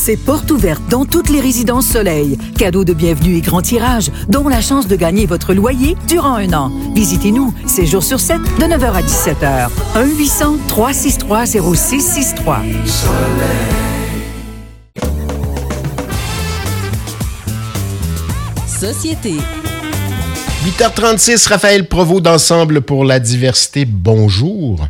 c'est 0.00 0.16
porte 0.16 0.50
ouverte 0.50 0.82
dans 0.88 1.04
toutes 1.04 1.28
les 1.28 1.40
résidences 1.40 1.86
Soleil. 1.86 2.38
Cadeau 2.56 2.84
de 2.84 2.94
bienvenue 2.94 3.36
et 3.36 3.42
grand 3.42 3.60
tirage, 3.60 4.10
dont 4.28 4.48
la 4.48 4.62
chance 4.62 4.86
de 4.86 4.96
gagner 4.96 5.26
votre 5.26 5.52
loyer 5.52 5.94
durant 6.08 6.36
un 6.36 6.54
an. 6.54 6.72
Visitez-nous, 6.94 7.52
7 7.66 7.86
jours 7.86 8.02
sur 8.02 8.18
7, 8.18 8.38
de 8.38 8.64
9h 8.64 8.92
à 8.92 9.02
17h. 9.02 9.68
1-800-363-0663. 10.70 12.60
Société. 18.66 19.34
8h36, 20.64 21.46
Raphaël 21.46 21.86
Provost 21.86 22.22
d'Ensemble 22.22 22.80
pour 22.80 23.04
la 23.04 23.20
diversité. 23.20 23.84
Bonjour. 23.84 24.88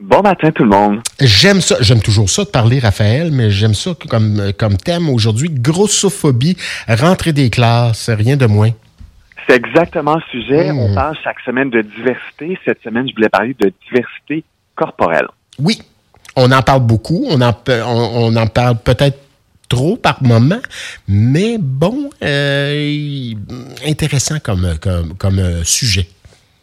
Bon 0.00 0.22
matin 0.22 0.52
tout 0.52 0.62
le 0.62 0.70
monde. 0.70 1.00
J'aime 1.20 1.60
ça, 1.60 1.76
j'aime 1.80 2.00
toujours 2.00 2.30
ça 2.30 2.44
de 2.44 2.50
parler, 2.50 2.78
Raphaël, 2.78 3.32
mais 3.32 3.50
j'aime 3.50 3.74
ça 3.74 3.90
comme, 4.08 4.52
comme 4.56 4.76
thème 4.76 5.08
aujourd'hui. 5.08 5.50
Grossophobie, 5.50 6.56
rentrée 6.88 7.32
des 7.32 7.50
classes, 7.50 8.08
rien 8.08 8.36
de 8.36 8.46
moins. 8.46 8.70
C'est 9.48 9.56
exactement 9.56 10.14
le 10.14 10.22
sujet. 10.30 10.72
Hmm. 10.72 10.78
On 10.78 10.94
parle 10.94 11.16
chaque 11.24 11.40
semaine 11.40 11.70
de 11.70 11.82
diversité. 11.82 12.56
Cette 12.64 12.80
semaine, 12.82 13.08
je 13.08 13.14
voulais 13.14 13.28
parler 13.28 13.56
de 13.58 13.72
diversité 13.88 14.44
corporelle. 14.76 15.26
Oui, 15.58 15.82
on 16.36 16.52
en 16.52 16.62
parle 16.62 16.86
beaucoup. 16.86 17.26
On 17.28 17.40
en, 17.40 17.52
on 17.66 18.36
en 18.36 18.46
parle 18.46 18.78
peut-être 18.78 19.18
trop 19.68 19.96
par 19.96 20.22
moment, 20.22 20.60
mais 21.06 21.56
bon, 21.58 22.08
euh, 22.22 23.32
intéressant 23.86 24.38
comme, 24.38 24.76
comme, 24.80 25.14
comme 25.14 25.38
euh, 25.40 25.64
sujet. 25.64 26.08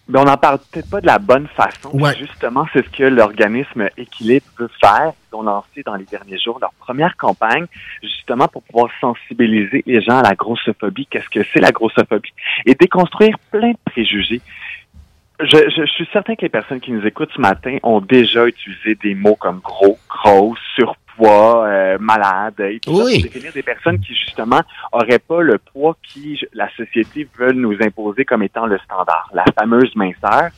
Mais 0.08 0.20
on 0.20 0.26
n'en 0.26 0.38
parle 0.38 0.60
peut-être 0.72 0.90
pas 0.90 1.02
de 1.02 1.08
la 1.08 1.18
bonne 1.18 1.48
façon. 1.48 1.90
Ouais. 1.94 2.16
Justement, 2.16 2.68
c'est 2.72 2.86
ce 2.86 2.90
que 2.92 3.04
l'organisme 3.04 3.90
Équilibre 3.98 4.46
veut 4.60 4.70
faire. 4.80 5.14
Ils 5.32 5.36
ont 5.36 5.42
lancé 5.42 5.82
dans 5.84 5.96
les 5.96 6.06
derniers 6.06 6.38
jours 6.38 6.60
leur 6.62 6.74
première 6.74 7.18
campagne, 7.18 7.66
justement 8.04 8.48
pour 8.48 8.62
pouvoir 8.64 8.90
sensibiliser 9.02 9.82
les 9.88 10.02
gens 10.02 10.20
à 10.20 10.22
la 10.22 10.36
grossophobie. 10.36 11.08
Qu'est-ce 11.08 11.30
que 11.30 11.44
c'est 11.52 11.60
la 11.60 11.72
grossophobie? 11.72 12.34
Et 12.68 12.76
déconstruire 12.76 13.36
plein 13.52 13.72
de 13.72 13.78
préjugés. 13.84 14.42
Je, 15.40 15.48
je- 15.48 15.82
je 15.82 15.92
suis 15.92 16.08
certain 16.14 16.36
que 16.36 16.44
les 16.44 16.50
personnes 16.50 16.80
qui 16.80 16.92
nous 16.92 17.06
écoutent 17.06 17.32
ce 17.36 17.42
matin 17.42 17.78
ont 17.84 18.00
déjà 18.00 18.46
utilisé 18.48 18.96
des 18.96 19.16
mots 19.16 19.36
comme 19.36 19.60
gros, 19.60 19.98
grosse, 20.08 20.60
surpoids, 20.76 20.96
euh, 21.20 21.98
malade, 22.00 22.56
et 22.60 22.80
tout 22.80 22.98
ça 22.98 23.04
Oui. 23.06 23.22
pour 23.22 23.32
définir 23.32 23.54
des 23.54 23.64
personnes 23.64 24.00
qui 24.00 24.14
justement 24.14 24.62
auraient 24.92 25.20
pas 25.20 25.42
le 25.42 25.58
poids 25.58 25.96
qui 26.04 26.40
la 26.54 26.68
société 26.76 27.28
veut 27.38 27.54
nous 27.54 27.76
imposer 27.82 28.26
comme 28.26 28.44
étant 28.44 28.66
le 28.66 28.78
standard, 28.80 29.30
la 29.34 29.46
fameuse 29.58 29.96
minceur. 29.96 30.50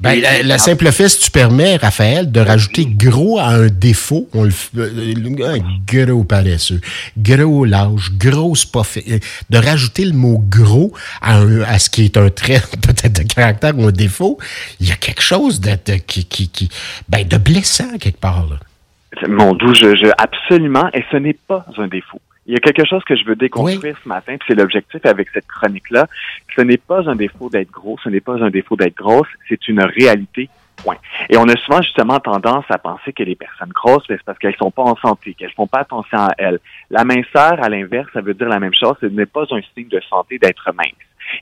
Ben, 0.00 0.20
la, 0.20 0.42
la 0.42 0.58
simple 0.58 0.90
fait, 0.90 1.08
si 1.08 1.20
tu 1.26 1.30
permets, 1.30 1.76
Raphaël, 1.76 2.32
de 2.32 2.40
rajouter 2.40 2.86
gros 2.86 3.38
à 3.38 3.50
un 3.50 3.68
défaut, 3.68 4.28
on 4.34 4.42
le, 4.42 4.50
euh, 4.78 5.54
un 5.54 5.58
gros 5.86 6.24
paresseux, 6.24 6.80
gros 7.16 7.64
lâche, 7.64 8.10
grosse 8.18 8.64
pas 8.64 8.82
fait, 8.82 9.04
euh, 9.08 9.18
de 9.50 9.58
rajouter 9.58 10.04
le 10.04 10.12
mot 10.14 10.42
gros 10.48 10.92
à, 11.20 11.36
un- 11.38 11.60
à 11.62 11.78
ce 11.78 11.88
qui 11.88 12.04
est 12.04 12.16
un 12.16 12.30
trait 12.30 12.60
peut-être 12.82 13.22
de 13.24 13.32
caractère 13.32 13.78
ou 13.78 13.86
un 13.86 13.92
défaut, 13.92 14.38
il 14.80 14.88
y 14.88 14.92
a 14.92 14.96
quelque 14.96 15.22
chose 15.22 15.60
de, 15.60 15.70
de- 15.86 15.98
qui, 15.98 16.24
qui, 16.24 16.48
qui- 16.48 16.68
ben, 17.08 17.26
de 17.26 17.36
blessant 17.36 17.96
quelque 18.00 18.18
part. 18.20 18.46
Là. 18.50 18.56
Mon 19.28 19.52
doux, 19.54 19.74
je, 19.74 19.94
je, 19.94 20.10
absolument, 20.18 20.88
et 20.92 21.04
ce 21.10 21.16
n'est 21.16 21.36
pas 21.46 21.64
un 21.76 21.88
défaut. 21.88 22.20
Il 22.46 22.54
y 22.54 22.56
a 22.56 22.58
quelque 22.58 22.84
chose 22.84 23.04
que 23.04 23.14
je 23.14 23.24
veux 23.24 23.36
déconstruire 23.36 23.96
ce 24.02 24.08
matin, 24.08 24.36
puis 24.36 24.46
c'est 24.48 24.56
l'objectif 24.56 25.04
avec 25.06 25.28
cette 25.32 25.46
chronique-là. 25.46 26.08
Ce 26.56 26.62
n'est 26.62 26.76
pas 26.76 27.08
un 27.08 27.14
défaut 27.14 27.48
d'être 27.48 27.70
gros, 27.70 27.98
ce 28.02 28.08
n'est 28.08 28.20
pas 28.20 28.42
un 28.42 28.50
défaut 28.50 28.76
d'être 28.76 28.96
grosse, 28.96 29.28
c'est 29.48 29.68
une 29.68 29.82
réalité. 29.82 30.48
Point. 30.74 30.96
Et 31.28 31.36
on 31.36 31.44
a 31.44 31.56
souvent 31.58 31.82
justement 31.82 32.18
tendance 32.18 32.64
à 32.70 32.78
penser 32.78 33.12
que 33.12 33.22
les 33.22 33.36
personnes 33.36 33.68
grosses, 33.68 34.04
ben, 34.08 34.16
c'est 34.16 34.24
parce 34.24 34.38
qu'elles 34.38 34.56
sont 34.56 34.70
pas 34.70 34.82
en 34.82 34.96
santé, 34.96 35.34
qu'elles 35.34 35.52
font 35.52 35.66
pas 35.66 35.80
attention 35.80 36.18
à 36.18 36.30
elles. 36.38 36.58
La 36.90 37.04
minceur, 37.04 37.62
à 37.62 37.68
l'inverse, 37.68 38.08
ça 38.14 38.22
veut 38.22 38.32
dire 38.32 38.48
la 38.48 38.58
même 38.58 38.74
chose. 38.74 38.94
Ce 39.00 39.06
n'est 39.06 39.26
pas 39.26 39.44
un 39.50 39.60
signe 39.74 39.88
de 39.88 40.00
santé 40.08 40.38
d'être 40.38 40.72
mince. 40.74 40.88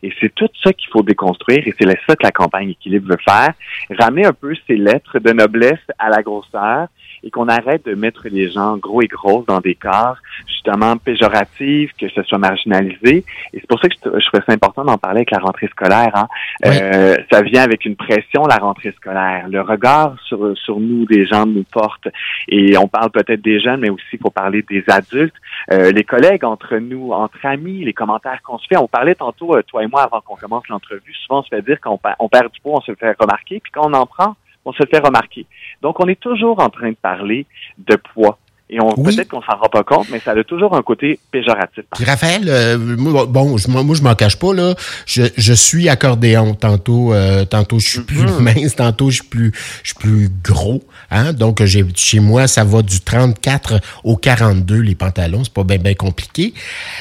Et 0.03 0.12
c'est 0.20 0.34
tout 0.34 0.48
ça 0.62 0.73
qu'il 0.73 0.89
faut 0.91 1.03
déconstruire 1.03 1.67
et 1.67 1.75
c'est 1.78 1.86
ça 2.06 2.17
que 2.17 2.23
la 2.23 2.33
campagne 2.33 2.70
Équilibre 2.70 3.08
veut 3.11 3.20
faire. 3.25 3.52
Ramener 3.98 4.27
un 4.27 4.33
peu 4.33 4.55
ces 4.67 4.77
lettres 4.77 5.20
de 5.20 5.33
noblesse 5.33 5.79
à 5.98 6.11
la 6.11 6.23
grosseur 6.23 6.89
et 7.23 7.31
qu'on 7.31 7.48
arrête 7.48 7.85
de 7.86 7.95
mettre 7.95 8.29
les 8.29 8.51
gens 8.51 8.77
gros 8.77 9.03
et 9.03 9.08
grosses 9.08 9.47
dans 9.47 9.61
des 9.61 9.75
corps 9.75 10.17
justement 10.47 10.97
péjoratifs, 10.97 11.92
que 11.98 12.08
ce 12.08 12.23
soit 12.23 12.39
marginalisé. 12.39 13.25
Et 13.53 13.61
c'est 13.61 13.67
pour 13.67 13.81
ça 13.81 13.89
que 13.89 13.95
je, 13.95 14.20
je 14.20 14.27
trouvais 14.27 14.42
ça 14.47 14.53
important 14.53 14.85
d'en 14.85 14.98
parler 14.98 15.19
avec 15.19 15.30
la 15.30 15.39
rentrée 15.39 15.69
scolaire. 15.69 16.11
Hein. 16.14 16.29
Oui. 16.64 16.70
Euh, 16.80 17.17
ça 17.30 17.42
vient 17.42 17.63
avec 17.63 17.85
une 17.85 17.97
pression, 17.97 18.45
la 18.45 18.57
rentrée 18.57 18.92
scolaire. 18.92 19.47
Le 19.48 19.61
regard 19.61 20.17
sur, 20.27 20.57
sur 20.57 20.79
nous, 20.79 21.05
des 21.07 21.27
gens 21.27 21.47
nous 21.47 21.64
porte. 21.64 22.09
Et 22.48 22.77
on 22.77 22.89
parle 22.89 23.11
peut-être 23.11 23.41
des 23.41 23.61
jeunes, 23.61 23.80
mais 23.80 23.91
aussi 23.91 24.05
il 24.13 24.19
faut 24.19 24.30
parler 24.30 24.63
des 24.69 24.85
adultes, 24.89 25.35
euh, 25.73 25.92
les 25.92 26.05
collègues 26.05 26.45
entre 26.45 26.77
nous, 26.77 27.13
entre 27.13 27.45
amis, 27.47 27.85
les 27.85 27.92
commentaires 27.92 28.41
qu'on 28.42 28.59
se 28.59 28.67
fait. 28.67 28.77
On 28.77 28.89
parlait 28.89 29.14
tantôt, 29.14 29.55
euh, 29.55 29.63
toi 29.63 29.83
et 29.83 29.86
moi, 29.86 30.03
avant 30.03 30.20
qu'on 30.20 30.36
commence 30.36 30.69
l'entrevue, 30.69 31.14
souvent 31.27 31.41
on 31.41 31.42
se 31.42 31.48
fait 31.48 31.63
dire 31.63 31.80
qu'on 31.80 31.98
on 32.19 32.29
perd 32.29 32.53
du 32.53 32.61
poids, 32.61 32.79
on 32.79 32.80
se 32.80 32.91
le 32.91 32.97
fait 32.97 33.17
remarquer, 33.19 33.61
puis 33.61 33.73
quand 33.73 33.89
on 33.89 33.95
en 33.95 34.07
prend, 34.07 34.36
on 34.65 34.73
se 34.73 34.83
le 34.83 34.89
fait 34.89 34.98
remarquer. 35.05 35.47
Donc 35.83 36.01
on 36.01 36.07
est 36.09 36.21
toujours 36.21 36.61
en 36.61 36.69
train 36.71 36.91
de 36.91 36.97
parler 37.01 37.47
de 37.79 37.97
poids. 37.97 38.39
Et 38.73 38.81
on 38.81 38.95
Oui. 39.01 39.17
peut-être 39.17 39.31
qu'on 39.31 39.43
s'en 39.43 39.57
rend 39.57 39.69
pas 39.69 39.83
compte, 39.83 40.09
mais 40.13 40.21
ça 40.21 40.31
a 40.31 40.45
toujours 40.45 40.77
un 40.77 40.83
côté 40.83 41.19
péjoratif. 41.33 41.83
Puis 41.93 42.05
Raphaël, 42.05 42.45
euh, 42.47 42.79
moi, 42.79 43.27
bon, 43.27 43.57
je, 43.59 43.69
m'en- 43.69 43.83
moi 43.83 43.97
je 43.97 44.03
m'en 44.03 44.15
cache 44.15 44.37
pas 44.39 44.55
là. 44.55 44.75
Je, 45.07 45.23
je 45.37 45.53
suis 45.53 45.89
accordéon. 45.89 46.55
Tantôt, 46.55 47.13
euh, 47.13 47.45
tantôt 47.45 47.81
je 47.81 47.89
suis 47.89 48.01
plus 48.03 48.29
mince, 48.41 48.77
tantôt 48.77 49.11
je 49.11 49.17
suis 49.17 49.25
plus, 49.29 49.51
je 49.83 49.89
suis 49.89 49.98
plus 49.98 50.29
gros. 50.45 50.85
Hein? 51.11 51.33
Donc 51.33 51.65
j'ai 51.65 51.85
chez 51.97 52.21
moi 52.21 52.47
ça 52.47 52.63
va 52.63 52.83
du 52.83 53.01
34 53.01 53.81
au 54.05 54.17
42 54.17 54.77
les 54.83 54.95
pantalons. 54.95 55.42
C'est 55.42 55.53
pas 55.53 55.65
bien 55.65 55.79
bien 55.79 55.95
compliqué. 55.95 56.55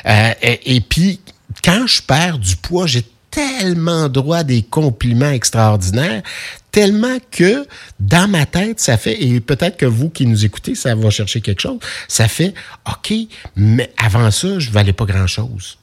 Euh, 0.08 0.32
et, 0.42 0.76
et 0.76 0.82
puis 0.82 1.20
quand 1.64 1.86
je 1.86 2.02
perds 2.02 2.40
du 2.40 2.56
poids, 2.56 2.88
j'ai 2.88 3.04
tellement 3.32 4.10
droit 4.10 4.38
à 4.38 4.44
des 4.44 4.64
compliments 4.64 5.30
extraordinaires, 5.32 6.22
tellement 6.72 7.18
que 7.32 7.66
dans 8.00 8.28
ma 8.28 8.46
tête, 8.46 8.80
ça 8.80 8.98
fait, 8.98 9.22
et 9.24 9.40
peut-être 9.40 9.78
que 9.78 9.86
vous 9.86 10.10
qui 10.10 10.26
nous 10.26 10.46
écoutez, 10.46 10.76
ça 10.76 10.96
va 10.96 11.10
chercher 11.10 11.42
quelque 11.42 11.62
chose, 11.62 11.80
ça 12.08 12.28
fait, 12.28 12.54
OK, 12.88 13.14
mais 13.56 13.92
avant 14.04 14.32
ça, 14.32 14.60
je 14.60 14.72
valais 14.72 14.94
pas 14.94 15.06
grand-chose. 15.06 15.78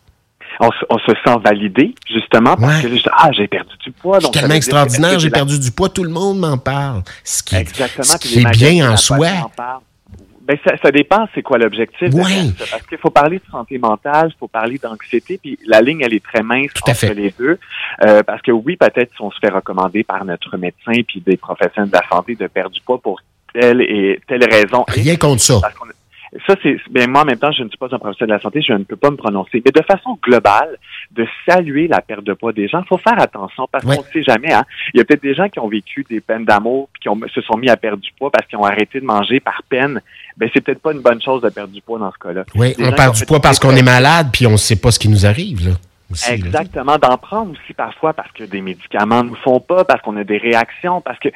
On, 0.58 0.70
se- 0.70 0.86
on 0.88 0.98
se 0.98 1.12
sent 1.24 1.36
validé, 1.44 1.94
justement, 2.10 2.56
parce 2.56 2.82
Ouais. 2.82 2.90
que 2.90 3.08
ah, 3.12 3.30
j'ai 3.36 3.46
perdu 3.46 3.74
du 3.84 3.92
poids. 3.92 4.20
Donc 4.20 4.32
tellement 4.32 4.54
extraordinaire, 4.54 5.18
j'ai 5.18 5.28
perdu 5.30 5.58
du 5.58 5.70
poids, 5.70 5.90
tout 5.90 6.02
le 6.04 6.08
monde 6.10 6.38
m'en 6.38 6.56
parle. 6.56 7.02
Ce 7.24 7.42
qui, 7.42 7.56
Exactement. 7.56 8.04
ce 8.04 8.16
puis 8.16 8.28
qui 8.30 8.34
les 8.36 8.42
est 8.42 8.50
bien 8.72 8.90
en 8.90 8.96
soi. 8.96 9.28
Ben, 10.46 10.56
ça, 10.64 10.76
ça 10.80 10.90
dépend, 10.92 11.26
c'est 11.34 11.42
quoi 11.42 11.58
l'objectif. 11.58 12.12
Ça, 12.12 12.64
Parce 12.70 12.86
qu'il 12.86 12.98
faut 12.98 13.10
parler 13.10 13.38
de 13.38 13.50
santé 13.50 13.78
mentale, 13.78 14.30
il 14.32 14.38
faut 14.38 14.46
parler 14.46 14.78
d'anxiété, 14.78 15.38
puis 15.42 15.58
la 15.66 15.80
ligne, 15.80 16.02
elle 16.02 16.14
est 16.14 16.24
très 16.24 16.42
mince 16.42 16.72
Tout 16.72 16.88
entre 16.88 17.12
les 17.14 17.34
deux. 17.36 17.58
Euh, 18.04 18.22
parce 18.22 18.42
que 18.42 18.52
oui, 18.52 18.76
peut-être 18.76 19.10
si 19.14 19.20
on 19.22 19.30
se 19.30 19.38
fait 19.40 19.50
recommander 19.50 20.04
par 20.04 20.24
notre 20.24 20.56
médecin 20.56 21.02
puis 21.06 21.20
des 21.20 21.36
professionnels 21.36 21.90
de 21.90 21.96
la 21.96 22.08
santé 22.08 22.36
de 22.36 22.46
perdre 22.46 22.70
du 22.70 22.80
poids 22.80 23.00
pour 23.00 23.20
telle 23.52 23.80
et 23.80 24.20
telle 24.28 24.44
raison. 24.44 24.84
Rien 24.86 25.16
contre 25.16 25.42
ça. 25.42 25.60
parce 25.60 25.74
ça, 26.46 26.54
c'est, 26.62 26.76
ben 26.90 27.10
moi, 27.10 27.22
en 27.22 27.24
même 27.24 27.38
temps, 27.38 27.52
je 27.52 27.62
ne 27.62 27.68
suis 27.68 27.78
pas 27.78 27.86
un 27.92 27.98
professionnel 27.98 28.30
de 28.30 28.38
la 28.38 28.40
santé, 28.40 28.60
je 28.62 28.72
ne 28.72 28.84
peux 28.84 28.96
pas 28.96 29.10
me 29.10 29.16
prononcer. 29.16 29.62
Mais 29.64 29.70
de 29.70 29.82
façon 29.86 30.18
globale, 30.22 30.76
de 31.12 31.26
saluer 31.48 31.88
la 31.88 32.00
perte 32.00 32.24
de 32.24 32.32
poids 32.32 32.52
des 32.52 32.68
gens, 32.68 32.82
faut 32.88 32.98
faire 32.98 33.18
attention 33.20 33.68
parce 33.70 33.84
Ouais. 33.84 33.96
qu'on 33.96 34.02
ne 34.02 34.08
sait 34.12 34.22
jamais, 34.22 34.52
hein. 34.52 34.64
Il 34.92 34.98
y 34.98 35.00
a 35.00 35.04
peut-être 35.04 35.22
des 35.22 35.34
gens 35.34 35.48
qui 35.48 35.58
ont 35.60 35.68
vécu 35.68 36.04
des 36.08 36.20
peines 36.20 36.44
d'amour 36.44 36.88
puis 36.92 37.02
qui 37.02 37.08
ont, 37.08 37.18
se 37.32 37.40
sont 37.42 37.56
mis 37.56 37.68
à 37.70 37.76
perdre 37.76 38.02
du 38.02 38.10
poids 38.18 38.30
parce 38.30 38.46
qu'ils 38.48 38.58
ont 38.58 38.64
arrêté 38.64 39.00
de 39.00 39.04
manger 39.06 39.40
par 39.40 39.62
peine. 39.68 40.00
Ben, 40.36 40.50
c'est 40.52 40.60
peut-être 40.62 40.82
pas 40.82 40.92
une 40.92 41.00
bonne 41.00 41.22
chose 41.22 41.42
de 41.42 41.48
perdre 41.48 41.72
du 41.72 41.80
poids 41.80 41.98
dans 41.98 42.12
ce 42.12 42.18
cas-là. 42.18 42.44
Oui, 42.54 42.74
Des 42.76 42.84
on 42.86 42.92
perd 42.92 43.14
du 43.14 43.24
poids 43.24 43.40
parce 43.40 43.58
qu'on 43.58 43.74
est 43.76 43.82
malade, 43.82 44.28
puis 44.32 44.46
on 44.46 44.52
ne 44.52 44.56
sait 44.56 44.76
pas 44.76 44.90
ce 44.90 44.98
qui 44.98 45.08
nous 45.08 45.26
arrive, 45.26 45.68
là. 45.68 45.74
Exactement, 46.28 46.98
d'en 46.98 47.18
prendre 47.18 47.52
aussi 47.52 47.74
parfois 47.74 48.12
parce 48.12 48.30
que 48.32 48.44
des 48.44 48.60
médicaments 48.60 49.24
ne 49.24 49.30
nous 49.30 49.36
font 49.36 49.60
pas, 49.60 49.84
parce 49.84 50.00
qu'on 50.02 50.16
a 50.16 50.24
des 50.24 50.38
réactions, 50.38 51.00
parce 51.00 51.18
que 51.18 51.28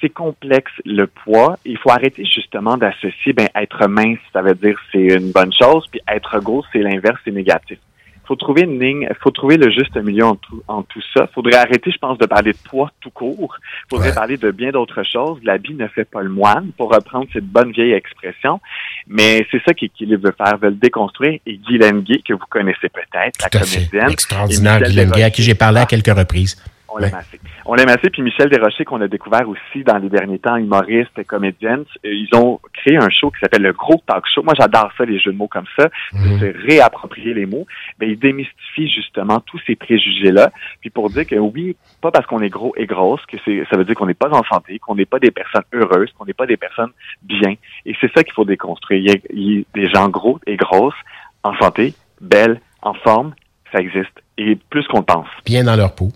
c'est 0.00 0.08
complexe 0.08 0.72
le 0.84 1.06
poids. 1.06 1.58
Il 1.64 1.78
faut 1.78 1.90
arrêter 1.90 2.24
justement 2.24 2.76
d'associer 2.76 3.32
ben 3.32 3.48
être 3.54 3.86
mince, 3.86 4.18
ça 4.32 4.42
veut 4.42 4.54
dire 4.54 4.78
c'est 4.92 5.06
une 5.06 5.30
bonne 5.30 5.52
chose, 5.52 5.86
puis 5.90 6.00
être 6.08 6.38
gros, 6.40 6.64
c'est 6.72 6.80
l'inverse, 6.80 7.20
c'est 7.24 7.32
négatif. 7.32 7.78
Il 8.24 8.28
faut 8.28 8.36
trouver 8.36 8.62
une 8.62 8.80
ligne, 8.80 9.06
faut 9.20 9.30
trouver 9.30 9.58
le 9.58 9.70
juste 9.70 9.94
milieu 9.96 10.24
en 10.24 10.34
tout, 10.36 10.62
en 10.66 10.82
tout 10.82 11.02
ça. 11.12 11.26
Il 11.30 11.34
faudrait 11.34 11.56
arrêter, 11.56 11.90
je 11.92 11.98
pense, 11.98 12.16
de 12.16 12.24
parler 12.24 12.52
de 12.52 12.58
poids 12.68 12.90
tout 13.00 13.10
court. 13.10 13.58
Il 13.60 13.90
faudrait 13.90 14.08
Ouais. 14.08 14.14
parler 14.14 14.36
de 14.38 14.50
bien 14.50 14.70
d'autres 14.70 15.02
choses. 15.02 15.38
L'habit 15.44 15.74
ne 15.74 15.86
fait 15.88 16.06
pas 16.06 16.22
le 16.22 16.30
moine, 16.30 16.70
pour 16.78 16.90
reprendre 16.92 17.26
cette 17.34 17.44
bonne 17.46 17.70
vieille 17.72 17.92
expression. 17.92 18.60
Mais 19.06 19.46
c'est 19.50 19.60
ça 19.66 19.74
qu'Équilibre 19.74 20.28
veut 20.28 20.34
faire, 20.36 20.56
veut 20.56 20.70
le 20.70 20.74
déconstruire. 20.76 21.38
Et 21.46 21.58
Guylaine 21.58 22.00
Gay, 22.00 22.22
que 22.26 22.32
vous 22.32 22.46
connaissez 22.48 22.88
peut-être, 22.88 23.38
la 23.42 23.60
fait. 23.60 23.76
comédienne, 23.90 24.10
Extraordinaire, 24.10 24.80
Guylaine 24.82 25.10
Gay, 25.10 25.22
à 25.22 25.30
qui 25.30 25.42
j'ai 25.42 25.54
parlé 25.54 25.80
à 25.80 25.86
quelques 25.86 26.16
reprises. 26.16 26.56
On 26.94 26.98
l'aime 26.98 27.14
assez. 27.14 27.40
On 27.66 27.74
l'aime 27.74 27.88
assez. 27.88 28.08
Puis 28.08 28.22
Michel 28.22 28.48
Desrochers, 28.48 28.84
qu'on 28.84 29.00
a 29.00 29.08
découvert 29.08 29.48
aussi 29.48 29.82
dans 29.82 29.98
les 29.98 30.08
derniers 30.08 30.38
temps, 30.38 30.56
humoriste, 30.56 31.24
comédienne, 31.26 31.84
euh, 32.04 32.14
ils 32.14 32.28
ont 32.36 32.60
créé 32.72 32.96
un 32.96 33.10
show 33.10 33.32
qui 33.32 33.40
s'appelle 33.40 33.62
le 33.62 33.72
Gros 33.72 34.00
Talk 34.06 34.24
Show. 34.32 34.44
Moi, 34.44 34.54
j'adore 34.56 34.90
ça, 34.96 35.04
les 35.04 35.18
jeux 35.18 35.32
de 35.32 35.36
mots 35.36 35.48
comme 35.48 35.64
ça, 35.76 35.88
de 36.12 36.38
se 36.38 36.66
réapproprier 36.68 37.34
les 37.34 37.46
mots. 37.46 37.66
Mais 38.00 38.10
ils 38.10 38.18
démystifient 38.18 38.88
justement 38.88 39.40
tous 39.40 39.60
ces 39.66 39.74
préjugés-là. 39.74 40.52
Puis 40.80 40.90
pour 40.90 41.10
dire 41.10 41.26
que 41.26 41.34
oui, 41.34 41.76
pas 42.00 42.12
parce 42.12 42.26
qu'on 42.26 42.40
est 42.40 42.48
gros 42.48 42.72
et 42.76 42.86
grosse 42.86 43.24
que 43.26 43.38
c'est, 43.44 43.64
ça 43.68 43.76
veut 43.76 43.84
dire 43.84 43.96
qu'on 43.96 44.06
n'est 44.06 44.14
pas 44.14 44.30
en 44.30 44.44
santé, 44.44 44.78
qu'on 44.78 44.94
n'est 44.94 45.04
pas 45.04 45.18
des 45.18 45.32
personnes 45.32 45.64
heureuses, 45.72 46.12
qu'on 46.16 46.26
n'est 46.26 46.32
pas 46.32 46.46
des 46.46 46.56
personnes 46.56 46.92
bien. 47.22 47.54
Et 47.86 47.94
c'est 48.00 48.12
ça 48.14 48.22
qu'il 48.22 48.34
faut 48.34 48.44
déconstruire. 48.44 49.16
Il 49.30 49.50
y, 49.50 49.58
a, 49.60 49.64
des 49.74 49.88
gens 49.90 50.08
gros 50.08 50.38
et 50.46 50.56
grosses, 50.56 50.94
en 51.42 51.56
santé, 51.56 51.94
belles, 52.20 52.60
en 52.82 52.94
forme, 52.94 53.34
ça 53.72 53.80
existe. 53.80 54.22
Et 54.38 54.56
plus 54.70 54.86
qu'on 54.86 55.02
pense. 55.02 55.26
Bien 55.44 55.64
dans 55.64 55.76
leur 55.76 55.94
peau. 55.94 56.10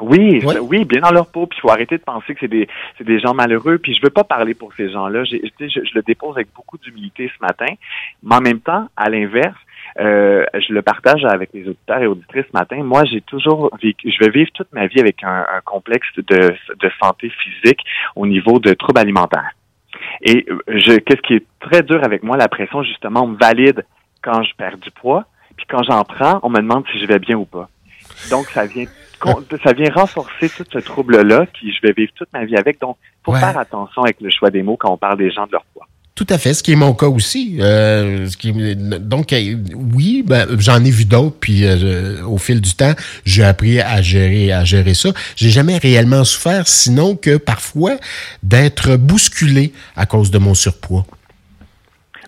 Oui, 0.00 0.42
oui, 0.62 0.84
bien 0.84 1.00
dans 1.00 1.12
leur 1.12 1.26
peau. 1.26 1.46
Puis 1.46 1.58
il 1.58 1.62
faut 1.62 1.70
arrêter 1.70 1.98
de 1.98 2.02
penser 2.02 2.34
que 2.34 2.40
c'est 2.40 2.48
des, 2.48 2.68
c'est 2.98 3.04
des 3.04 3.20
gens 3.20 3.34
malheureux. 3.34 3.78
Puis 3.78 3.94
je 3.94 4.02
veux 4.02 4.10
pas 4.10 4.24
parler 4.24 4.54
pour 4.54 4.72
ces 4.74 4.90
gens-là. 4.90 5.24
Je, 5.24 5.36
je, 5.60 5.66
je 5.68 5.94
le 5.94 6.02
dépose 6.02 6.36
avec 6.36 6.48
beaucoup 6.54 6.78
d'humilité 6.78 7.30
ce 7.36 7.44
matin. 7.44 7.72
Mais 8.22 8.36
en 8.36 8.40
même 8.40 8.60
temps, 8.60 8.88
à 8.96 9.08
l'inverse, 9.10 9.58
euh, 9.98 10.44
je 10.54 10.72
le 10.72 10.82
partage 10.82 11.24
avec 11.24 11.50
les 11.52 11.62
auditeurs 11.68 12.02
et 12.02 12.06
auditrices 12.06 12.46
ce 12.50 12.56
matin. 12.56 12.82
Moi, 12.82 13.04
j'ai 13.04 13.20
toujours 13.20 13.70
vécu, 13.82 14.10
je 14.10 14.24
vais 14.24 14.30
vivre 14.30 14.50
toute 14.54 14.72
ma 14.72 14.86
vie 14.86 15.00
avec 15.00 15.22
un, 15.24 15.44
un 15.52 15.60
complexe 15.64 16.08
de, 16.16 16.22
de 16.22 16.90
santé 17.02 17.30
physique 17.30 17.80
au 18.14 18.26
niveau 18.26 18.58
de 18.58 18.72
troubles 18.72 19.00
alimentaires. 19.00 19.52
Et 20.22 20.46
je, 20.68 20.96
qu'est-ce 20.98 21.22
qui 21.22 21.34
est 21.34 21.46
très 21.60 21.82
dur 21.82 22.02
avec 22.04 22.22
moi, 22.22 22.36
la 22.36 22.48
pression, 22.48 22.82
justement, 22.82 23.24
on 23.24 23.28
me 23.28 23.36
valide 23.36 23.84
quand 24.22 24.42
je 24.42 24.54
perds 24.54 24.78
du 24.78 24.90
poids, 24.90 25.24
puis 25.56 25.66
quand 25.68 25.82
j'en 25.82 26.04
prends, 26.04 26.40
on 26.42 26.50
me 26.50 26.58
demande 26.58 26.84
si 26.92 26.98
je 26.98 27.06
vais 27.06 27.18
bien 27.18 27.36
ou 27.36 27.44
pas. 27.44 27.68
Donc, 28.30 28.46
ça 28.46 28.66
vient 28.66 28.84
ça 29.64 29.72
vient 29.72 29.90
renforcer 29.92 30.48
tout 30.48 30.64
ce 30.70 30.78
trouble-là 30.78 31.46
qui 31.46 31.72
je 31.72 31.80
vais 31.82 31.92
vivre 31.92 32.12
toute 32.14 32.32
ma 32.32 32.44
vie 32.44 32.56
avec. 32.56 32.80
Donc, 32.80 32.96
faut 33.24 33.34
faire 33.34 33.58
attention 33.58 34.02
avec 34.02 34.20
le 34.20 34.30
choix 34.30 34.50
des 34.50 34.62
mots 34.62 34.76
quand 34.76 34.92
on 34.92 34.96
parle 34.96 35.18
des 35.18 35.30
gens 35.30 35.46
de 35.46 35.52
leur 35.52 35.64
poids. 35.74 35.86
Tout 36.20 36.26
à 36.28 36.36
fait, 36.36 36.52
ce 36.52 36.62
qui 36.62 36.72
est 36.72 36.76
mon 36.76 36.92
cas 36.92 37.06
aussi. 37.06 37.56
Euh, 37.60 38.26
ce 38.26 38.36
qui, 38.36 38.52
donc, 38.76 39.34
oui, 39.94 40.22
ben, 40.26 40.46
j'en 40.58 40.84
ai 40.84 40.90
vu 40.90 41.06
d'autres, 41.06 41.36
puis 41.40 41.64
euh, 41.64 42.22
au 42.26 42.36
fil 42.36 42.60
du 42.60 42.74
temps, 42.74 42.92
j'ai 43.24 43.42
appris 43.42 43.80
à 43.80 44.02
gérer, 44.02 44.52
à 44.52 44.64
gérer 44.64 44.92
ça. 44.92 45.10
J'ai 45.36 45.48
jamais 45.48 45.78
réellement 45.78 46.24
souffert, 46.24 46.68
sinon 46.68 47.16
que 47.16 47.38
parfois 47.38 47.92
d'être 48.42 48.96
bousculé 48.96 49.72
à 49.96 50.04
cause 50.04 50.30
de 50.30 50.36
mon 50.36 50.52
surpoids. 50.52 51.06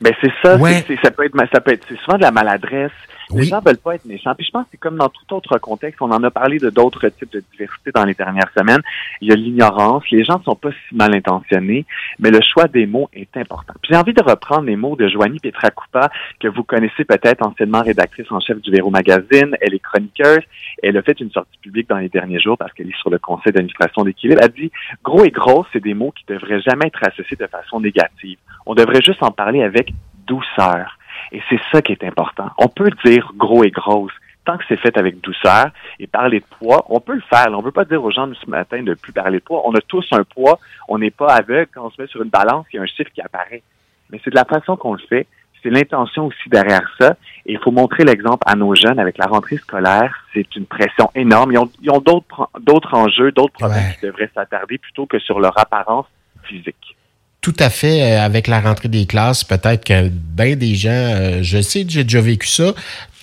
Ben 0.00 0.14
c'est 0.22 0.32
ça, 0.42 0.58
ça 0.58 1.10
peut 1.10 1.24
être, 1.26 1.36
ça 1.52 1.60
peut 1.60 1.72
être, 1.72 1.84
c'est 1.88 1.98
souvent 1.98 2.16
de 2.16 2.22
la 2.22 2.32
maladresse, 2.32 2.90
les 3.34 3.44
gens 3.44 3.60
veulent 3.60 3.78
pas 3.78 3.94
être 3.94 4.04
méchants. 4.04 4.34
Puis 4.34 4.46
je 4.46 4.50
pense 4.50 4.64
que 4.64 4.70
c'est 4.72 4.78
comme 4.78 4.96
dans 4.96 5.08
tout 5.08 5.34
autre 5.34 5.58
contexte, 5.58 6.00
on 6.02 6.10
en 6.10 6.22
a 6.22 6.30
parlé 6.30 6.58
de 6.58 6.70
d'autres 6.70 7.08
types 7.08 7.32
de 7.32 7.42
diversité 7.52 7.90
dans 7.92 8.04
les 8.04 8.14
dernières 8.14 8.50
semaines. 8.56 8.82
Il 9.20 9.28
y 9.28 9.32
a 9.32 9.36
l'ignorance, 9.36 10.04
les 10.10 10.24
gens 10.24 10.38
ne 10.38 10.44
sont 10.44 10.54
pas 10.54 10.70
si 10.70 10.94
mal 10.94 11.14
intentionnés, 11.14 11.86
mais 12.18 12.30
le 12.30 12.40
choix 12.40 12.68
des 12.68 12.86
mots 12.86 13.08
est 13.12 13.36
important. 13.36 13.74
Puis 13.82 13.90
j'ai 13.92 13.98
envie 13.98 14.14
de 14.14 14.22
reprendre 14.22 14.64
les 14.64 14.76
mots 14.76 14.96
de 14.96 15.08
Joanie 15.08 15.40
Pietracoupa, 15.40 16.10
que 16.40 16.48
vous 16.48 16.62
connaissez 16.62 17.04
peut-être 17.04 17.44
anciennement 17.46 17.82
rédactrice 17.82 18.30
en 18.30 18.40
chef 18.40 18.60
du 18.60 18.70
Véro 18.70 18.90
Magazine. 18.90 19.56
Elle 19.60 19.74
est 19.74 19.78
chroniqueuse. 19.82 20.42
Elle 20.82 20.96
a 20.96 21.02
fait 21.02 21.18
une 21.20 21.30
sortie 21.30 21.58
publique 21.58 21.88
dans 21.88 21.98
les 21.98 22.08
derniers 22.08 22.40
jours 22.40 22.58
parce 22.58 22.72
qu'elle 22.72 22.88
est 22.88 22.98
sur 22.98 23.10
le 23.10 23.18
conseil 23.18 23.52
d'administration 23.52 24.04
d'équilibre. 24.04 24.40
Elle 24.42 24.52
dit, 24.52 24.72
gros 25.04 25.24
et 25.24 25.30
gros, 25.30 25.64
c'est 25.72 25.82
des 25.82 25.94
mots 25.94 26.12
qui 26.12 26.24
devraient 26.26 26.60
jamais 26.60 26.86
être 26.86 27.02
associés 27.02 27.36
de 27.36 27.46
façon 27.46 27.80
négative. 27.80 28.38
On 28.66 28.74
devrait 28.74 29.02
juste 29.02 29.22
en 29.22 29.30
parler 29.30 29.62
avec 29.62 29.92
douceur. 30.26 30.98
Et 31.30 31.40
c'est 31.48 31.60
ça 31.70 31.82
qui 31.82 31.92
est 31.92 32.04
important. 32.04 32.50
On 32.58 32.68
peut 32.68 32.90
dire 33.04 33.32
gros 33.36 33.64
et 33.64 33.70
grosse 33.70 34.12
tant 34.44 34.58
que 34.58 34.64
c'est 34.68 34.76
fait 34.76 34.96
avec 34.96 35.20
douceur 35.20 35.66
et 35.98 36.06
parler 36.06 36.40
de 36.40 36.44
poids, 36.58 36.84
on 36.88 37.00
peut 37.00 37.14
le 37.14 37.22
faire. 37.22 37.46
On 37.50 37.58
ne 37.58 37.62
veut 37.62 37.70
pas 37.70 37.84
dire 37.84 38.02
aux 38.02 38.10
gens 38.10 38.28
ce 38.34 38.50
matin 38.50 38.82
de 38.82 38.94
plus 38.94 39.12
parler 39.12 39.38
de 39.38 39.44
poids. 39.44 39.62
On 39.64 39.74
a 39.74 39.80
tous 39.80 40.06
un 40.12 40.24
poids. 40.24 40.58
On 40.88 40.98
n'est 40.98 41.10
pas 41.10 41.34
aveugle. 41.34 41.68
Quand 41.72 41.86
on 41.86 41.90
se 41.90 42.00
met 42.00 42.08
sur 42.08 42.22
une 42.22 42.30
balance, 42.30 42.66
il 42.72 42.76
y 42.76 42.78
a 42.78 42.82
un 42.82 42.86
chiffre 42.86 43.10
qui 43.14 43.20
apparaît. 43.20 43.62
Mais 44.10 44.20
c'est 44.24 44.30
de 44.30 44.34
la 44.34 44.44
façon 44.44 44.76
qu'on 44.76 44.94
le 44.94 45.02
fait. 45.08 45.26
C'est 45.62 45.70
l'intention 45.70 46.26
aussi 46.26 46.48
derrière 46.48 46.88
ça. 47.00 47.16
Et 47.46 47.52
il 47.52 47.58
faut 47.60 47.70
montrer 47.70 48.04
l'exemple 48.04 48.42
à 48.46 48.56
nos 48.56 48.74
jeunes 48.74 48.98
avec 48.98 49.16
la 49.16 49.26
rentrée 49.26 49.58
scolaire. 49.58 50.12
C'est 50.34 50.56
une 50.56 50.66
pression 50.66 51.10
énorme. 51.14 51.52
Ils 51.52 51.90
ont, 51.90 52.00
d'autres 52.00 52.94
enjeux, 52.94 53.30
d'autres 53.30 53.52
problèmes 53.52 53.92
qui 53.94 54.06
devraient 54.06 54.30
s'attarder 54.34 54.78
plutôt 54.78 55.06
que 55.06 55.20
sur 55.20 55.38
leur 55.38 55.56
apparence 55.58 56.06
physique 56.42 56.96
tout 57.42 57.54
à 57.58 57.68
fait 57.68 58.02
euh, 58.02 58.24
avec 58.24 58.46
la 58.46 58.60
rentrée 58.60 58.88
des 58.88 59.04
classes. 59.04 59.44
Peut-être 59.44 59.84
que 59.84 60.08
bien 60.08 60.56
des 60.56 60.74
gens, 60.74 60.90
euh, 60.90 61.40
je 61.42 61.60
sais, 61.60 61.84
j'ai 61.86 62.04
déjà 62.04 62.20
vécu 62.20 62.46
ça, 62.46 62.72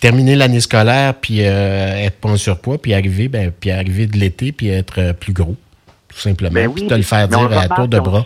terminer 0.02 0.36
l'année 0.36 0.60
scolaire, 0.60 1.16
puis 1.16 1.46
euh, 1.46 2.06
être 2.06 2.20
pas 2.20 2.30
en 2.30 2.38
surpoids, 2.38 2.78
puis 2.78 2.94
arriver, 2.94 3.30
ben, 3.30 3.52
puis 3.58 3.72
arriver 3.72 4.06
de 4.06 4.18
l'été, 4.18 4.52
puis 4.52 4.68
être 4.68 5.14
plus 5.14 5.34
gros. 5.34 5.56
Tout 6.10 6.18
simplement. 6.18 6.52
Ben 6.52 6.68
oui, 6.68 6.88
te 6.88 6.94
le 6.94 7.04
faire 7.04 7.28
dire 7.28 7.58
à 7.58 7.68
tour 7.68 7.88
de 7.88 8.00
bras. 8.00 8.26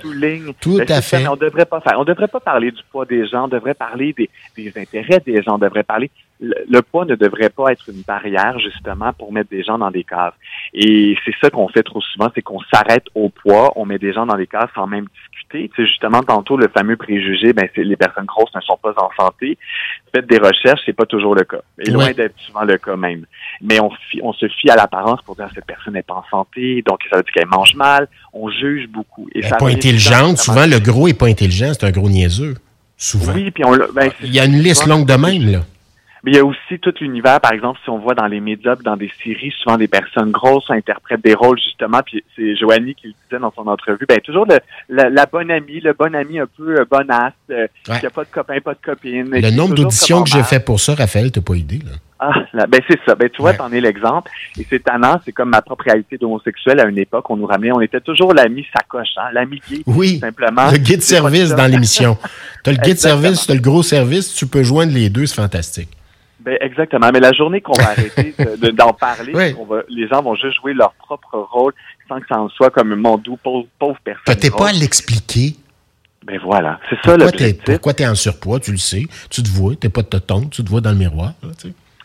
Tout 0.62 0.78
ben, 0.78 0.90
à 0.90 1.02
fait. 1.02 1.28
on 1.28 1.36
devrait 1.36 1.66
pas 1.66 1.82
faire. 1.82 2.00
On 2.00 2.06
devrait 2.06 2.30
pas 2.30 2.40
parler 2.40 2.72
du 2.72 2.82
poids 2.90 3.06
des 3.06 3.28
gens. 3.28 3.44
On 3.44 3.48
devrait 3.50 3.74
parler 3.74 4.14
des, 4.14 4.30
des 4.56 4.72
intérêts 4.80 5.22
des 5.24 5.44
gens. 5.44 5.56
On 5.56 5.58
devrait 5.58 5.84
parler. 5.84 6.10
Le, 6.40 6.82
poids 6.82 7.04
ne 7.04 7.16
devrait 7.16 7.50
pas 7.50 7.74
être 7.74 7.90
une 7.90 8.02
barrière 8.02 8.58
justement 8.60 9.12
pour 9.14 9.34
mettre 9.34 9.50
des 9.50 9.64
gens 9.64 9.78
dans 9.78 9.92
des 9.92 10.06
cases. 10.06 10.34
Et 10.74 11.18
c'est 11.26 11.36
ça 11.42 11.50
qu'on 11.50 11.68
fait 11.68 11.84
trop 11.84 12.02
souvent, 12.02 12.32
c'est 12.34 12.42
qu'on 12.42 12.60
s'arrête 12.74 13.06
au 13.16 13.30
poids, 13.30 13.74
on 13.76 13.86
met 13.86 14.00
des 14.00 14.14
gens 14.14 14.26
dans 14.26 14.38
des 14.38 14.48
cases 14.48 14.70
sans 14.74 14.88
même 14.88 15.08
discuter. 15.54 15.72
Tu 15.76 15.82
sais, 15.82 15.88
justement, 15.88 16.22
tantôt 16.24 16.58
le 16.58 16.68
fameux 16.68 16.98
préjugé, 16.98 17.54
ben 17.54 17.68
c'est 17.76 17.84
les 17.84 17.96
personnes 17.96 18.26
grosses 18.26 18.54
ne 18.56 18.62
sont 18.62 18.78
pas 18.82 18.94
en 18.98 19.10
santé. 19.20 19.58
Faites 20.14 20.28
des 20.28 20.38
recherches, 20.38 20.82
c'est 20.86 20.94
pas 20.94 21.06
toujours 21.06 21.36
le 21.36 21.44
cas. 21.44 21.62
Et 21.80 21.92
loin 21.92 22.12
d'être 22.12 22.36
souvent 22.40 22.64
le 22.64 22.78
cas 22.78 22.96
même. 22.96 23.26
Mais 23.62 23.80
on, 23.80 23.90
on 24.22 24.34
se 24.34 24.48
fie 24.48 24.70
à 24.70 24.76
l'apparence 24.76 25.22
pour 25.24 25.36
dire 25.36 25.48
que 25.48 25.56
cette 25.56 25.66
personne 25.66 25.94
n'est 25.94 26.04
pas 26.04 26.16
en 26.16 26.26
santé, 26.30 26.84
donc 26.86 27.00
ça 27.10 27.18
veut 27.18 27.24
dire 27.24 27.34
qu'elle 27.34 27.48
mange 27.48 27.76
mal. 27.76 28.08
On 28.34 28.50
juge 28.50 28.88
beaucoup. 28.88 29.28
Et 29.34 29.42
ça 29.42 29.58
pas 29.58 29.70
intelligente. 29.70 30.38
Souvent, 30.38 30.66
le 30.66 30.80
gros 30.80 31.08
est 31.08 31.18
pas 31.18 31.28
intelligent, 31.28 31.72
c'est 31.74 31.86
un 31.86 31.92
gros 31.92 32.10
niaiseux. 32.10 32.56
Souvent. 32.98 33.34
Oui, 33.34 33.52
puis 33.52 33.66
on 33.66 33.72
ben, 33.94 34.12
Il 34.22 34.34
y 34.34 34.40
a 34.40 34.46
une 34.46 34.60
liste 34.60 34.86
longue 34.86 35.06
de 35.06 35.16
même, 35.16 35.52
là. 35.52 35.60
Mais 36.24 36.32
il 36.32 36.36
y 36.38 36.40
a 36.40 36.46
aussi 36.46 36.80
tout 36.82 36.94
l'univers, 37.02 37.42
par 37.42 37.52
exemple, 37.52 37.80
si 37.84 37.90
on 37.90 38.00
voit 38.00 38.16
dans 38.16 38.28
les 38.28 38.40
médias, 38.40 38.76
dans 38.76 38.96
des 38.96 39.12
séries, 39.22 39.54
souvent 39.62 39.78
des 39.78 39.90
personnes 39.90 40.32
grosses 40.32 40.70
interprètent 40.70 41.24
des 41.24 41.34
rôles 41.34 41.60
justement. 41.60 42.00
Puis 42.06 42.24
c'est 42.36 42.56
Joanie 42.56 42.96
qui 42.96 43.08
le 43.08 43.14
disait 43.26 43.42
dans 43.42 43.52
son 43.52 43.68
entrevue. 43.68 44.06
Ben 44.08 44.22
toujours 44.22 44.46
le, 44.46 44.60
la, 44.90 45.26
bonne 45.26 45.52
amie, 45.52 45.82
le 45.82 45.92
bon 45.92 46.16
ami 46.16 46.40
un 46.40 46.48
peu 46.48 46.80
euh, 46.80 46.86
bonasse, 46.90 47.34
euh, 47.52 47.68
qui 47.84 48.06
a 48.06 48.10
pas 48.10 48.24
de 48.24 48.30
copain, 48.30 48.60
pas 48.62 48.74
de 48.74 48.80
copine. 48.82 49.32
Le 49.32 49.52
nombre 49.52 49.76
d'auditions 49.76 50.24
que 50.24 50.30
j'ai 50.30 50.44
fait 50.44 50.64
pour 50.64 50.80
ça, 50.80 50.96
Raphaël, 50.96 51.30
t'as 51.30 51.42
pas 51.42 51.56
idée 51.56 51.80
là. 51.80 51.92
Ah, 52.20 52.68
ben 52.70 52.80
c'est 52.88 53.00
ça. 53.06 53.16
Ben 53.16 53.30
tu 53.30 53.42
vois, 53.42 53.54
t'en 53.54 53.70
es 53.74 53.82
l'exemple. 53.82 54.32
Et 54.58 54.66
c'est 54.70 54.82
tannant, 54.82 55.20
c'est 55.26 55.34
comme 55.34 55.50
ma 55.50 55.62
propre 55.62 55.84
réalité 55.84 56.18
d'homosexuel 56.18 56.80
à 56.80 56.86
une 56.86 57.00
époque, 57.00 57.30
on 57.30 57.36
nous 57.36 57.46
ramenait, 57.46 57.74
on 57.74 57.82
était 57.82 58.00
toujours 58.00 58.34
l'ami 58.34 58.66
sacoche, 58.74 59.10
hein, 59.18 59.30
l'ami 59.34 59.62
gay. 59.70 59.82
Oui, 59.88 60.20
simplement. 60.20 60.72
Le 60.72 60.78
guide 60.78 61.02
service 61.02 61.50
dans 61.50 61.70
l'émission. 61.70 62.18
T'as 62.64 62.72
le 62.72 62.78
guide 62.78 63.00
service, 63.00 63.46
t'as 63.46 63.56
le 63.56 63.60
gros 63.60 63.84
service, 63.84 64.34
tu 64.34 64.48
peux 64.48 64.64
joindre 64.64 64.94
les 64.94 65.10
deux, 65.10 65.26
c'est 65.26 65.36
fantastique. 65.36 65.90
Ben 66.44 66.58
exactement. 66.62 67.10
Mais 67.14 67.20
la 67.20 67.32
journée 67.32 67.62
qu'on 67.62 67.74
va 67.74 67.90
arrêter 67.90 68.34
d'en 68.74 68.94
parler, 68.94 69.34
les 69.90 70.08
gens 70.08 70.22
vont 70.22 70.36
juste 70.36 70.60
jouer 70.60 70.74
leur 70.74 70.94
propre 70.94 71.38
rôle 71.38 71.74
sans 72.08 72.20
que 72.20 72.28
ça 72.28 72.40
en 72.40 72.50
soit 72.50 72.70
comme 72.70 72.92
un 72.92 72.98
mondou 72.98 73.38
pauvre, 73.38 73.68
pauvre 73.80 73.98
personne. 74.04 74.36
T'es 74.36 74.50
pas 74.50 74.70
à 74.70 74.74
l'expliquer. 74.74 75.56
Ben 76.26 76.40
voilà, 76.42 76.80
c'est 76.90 76.96
ça 77.04 77.18
l'objectif. 77.18 77.64
Pourquoi 77.66 77.94
t'es 77.94 78.08
en 78.08 78.16
surpoids, 78.16 78.60
tu 78.60 78.72
le 78.72 78.78
sais, 78.78 79.06
tu 79.30 79.44
te 79.44 79.50
vois, 79.50 79.76
t'es 79.76 79.90
pas 79.90 80.04
de 80.04 80.20
tonne, 80.20 80.50
tu 80.50 80.64
te 80.64 80.70
vois 80.70 80.80
dans 80.80 80.92
le 80.92 80.98
miroir. 80.98 81.34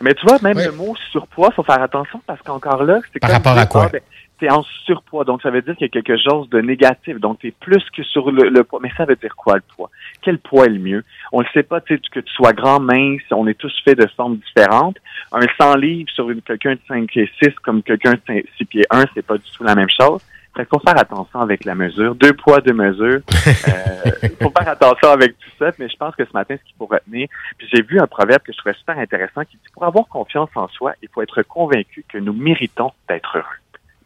Mais 0.01 0.13
tu 0.13 0.25
vois, 0.25 0.39
même 0.41 0.57
le 0.57 0.71
mot 0.71 0.95
surpoids, 1.11 1.51
faut 1.51 1.63
faire 1.63 1.81
attention 1.81 2.21
parce 2.25 2.41
qu'encore 2.41 2.83
là, 2.83 2.99
c'est 3.13 3.19
Par 3.19 3.31
rapport 3.31 3.57
à 3.57 3.65
quoi? 3.65 3.89
Ah, 3.93 3.97
ben, 4.39 4.47
t'es 4.47 4.53
en 4.53 4.63
surpoids, 4.85 5.23
donc 5.23 5.41
ça 5.41 5.49
veut 5.49 5.61
dire 5.61 5.75
qu'il 5.75 5.87
y 5.87 5.89
a 5.89 6.01
quelque 6.01 6.17
chose 6.17 6.49
de 6.49 6.61
négatif. 6.61 7.19
Donc, 7.19 7.39
t'es 7.39 7.51
plus 7.51 7.83
que 7.95 8.03
sur 8.03 8.31
le, 8.31 8.63
poids. 8.63 8.79
Mais 8.81 8.91
ça 8.97 9.05
veut 9.05 9.15
dire 9.15 9.35
quoi, 9.35 9.55
le 9.55 9.63
poids? 9.75 9.89
Quel 10.21 10.37
poids 10.39 10.65
est 10.65 10.69
le 10.69 10.79
mieux? 10.79 11.03
On 11.31 11.41
ne 11.41 11.47
sait 11.53 11.63
pas, 11.63 11.81
tu 11.81 11.95
sais, 11.95 12.01
que 12.11 12.19
tu 12.19 12.33
sois 12.33 12.53
grand, 12.53 12.79
mince, 12.79 13.21
on 13.31 13.47
est 13.47 13.57
tous 13.57 13.73
faits 13.83 13.97
de 13.97 14.07
formes 14.15 14.37
différentes. 14.37 14.97
Un 15.31 15.45
100 15.59 15.75
livres 15.77 16.09
sur 16.11 16.27
quelqu'un 16.45 16.73
de 16.73 16.79
5 16.87 17.07
pieds 17.07 17.29
6 17.41 17.49
comme 17.61 17.83
quelqu'un 17.83 18.13
de 18.13 18.43
6 18.57 18.65
pieds 18.65 18.85
1, 18.89 19.05
c'est 19.13 19.25
pas 19.25 19.37
du 19.37 19.51
tout 19.55 19.63
la 19.63 19.75
même 19.75 19.89
chose. 19.89 20.21
Il 20.57 20.65
faut 20.65 20.79
faire 20.79 20.99
attention 20.99 21.39
avec 21.39 21.63
la 21.63 21.73
mesure. 21.73 22.15
Deux 22.15 22.33
poids, 22.33 22.59
deux 22.59 22.73
mesures. 22.73 23.21
Il 23.29 23.53
euh, 23.69 24.29
faut 24.41 24.51
faire 24.57 24.67
attention 24.67 25.09
avec 25.09 25.37
tout 25.39 25.49
ça. 25.57 25.71
Mais 25.79 25.87
je 25.87 25.95
pense 25.95 26.15
que 26.15 26.25
ce 26.25 26.33
matin, 26.33 26.55
ce 26.57 26.63
qu'il 26.65 26.75
faut 26.77 26.87
retenir, 26.87 27.29
puis 27.57 27.67
j'ai 27.71 27.81
vu 27.81 27.99
un 27.99 28.07
proverbe 28.07 28.41
que 28.41 28.51
je 28.51 28.57
trouvais 28.57 28.75
super 28.75 28.97
intéressant 28.97 29.43
qui 29.43 29.55
dit, 29.55 29.71
pour 29.73 29.85
avoir 29.85 30.07
confiance 30.07 30.49
en 30.55 30.67
soi, 30.67 30.93
il 31.01 31.07
faut 31.13 31.21
être 31.21 31.43
convaincu 31.43 32.03
que 32.09 32.17
nous 32.17 32.33
méritons 32.33 32.91
d'être 33.07 33.37
heureux. 33.37 33.45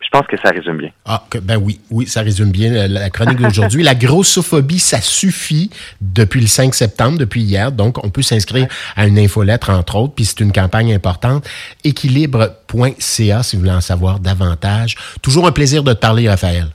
Je 0.04 0.10
pense 0.10 0.28
que 0.28 0.38
ça 0.38 0.50
résume 0.52 0.78
bien. 0.78 0.90
Ah, 1.06 1.24
ben 1.42 1.58
oui, 1.58 1.80
oui, 1.90 2.08
ça 2.08 2.22
résume 2.22 2.52
bien 2.52 2.88
la 2.88 3.10
chronique 3.10 3.40
d'aujourd'hui. 3.40 3.84
la 3.84 3.96
grossophobie, 3.96 4.80
ça 4.80 5.02
suffit 5.02 5.70
depuis 6.02 6.42
le 6.42 6.48
5 6.48 6.74
septembre, 6.76 7.18
depuis 7.18 7.42
hier. 7.42 7.72
Donc, 7.72 8.04
on 8.04 8.10
peut 8.10 8.22
s'inscrire 8.22 8.68
à 8.96 9.08
une 9.08 9.18
infolettre, 9.18 9.70
entre 9.70 9.96
autres, 9.96 10.14
puis 10.14 10.26
c'est 10.26 10.40
une 10.40 10.52
campagne 10.52 10.94
importante. 10.94 11.48
Équilibre.ca, 11.84 13.44
si 13.44 13.56
vous 13.56 13.62
voulez 13.62 13.74
en 13.74 13.82
savoir 13.82 14.20
davantage. 14.20 14.96
Toujours 15.22 15.48
un 15.48 15.52
plaisir 15.52 15.84
de 15.84 15.94
te 15.94 16.00
parler, 16.00 16.30
Raphaël. 16.30 16.68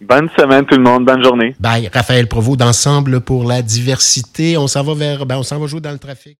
Bonne 0.00 0.28
semaine 0.38 0.66
tout 0.66 0.76
le 0.76 0.82
monde, 0.82 1.06
bonne 1.06 1.24
journée. 1.24 1.54
Bye, 1.58 1.88
Raphaël 1.92 2.28
Provost 2.28 2.58
d'Ensemble 2.58 3.20
pour 3.22 3.44
la 3.44 3.62
diversité. 3.62 4.58
On 4.58 4.66
s'en 4.66 4.82
va 4.82 4.94
vers, 4.94 5.24
ben 5.24 5.38
on 5.38 5.42
s'en 5.42 5.58
va 5.58 5.66
jouer 5.66 5.80
dans 5.80 5.92
le 5.92 5.98
trafic. 5.98 6.34